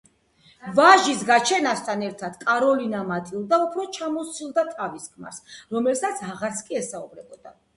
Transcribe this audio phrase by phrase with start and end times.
[0.77, 5.41] ვაჟის გაჩენასთან ერთად კაროლინა მატილდა უფრო ჩამოსცილდა თავის ქმარს,
[5.77, 7.55] რომელსაც აღარც კი ესაუბრებოდა.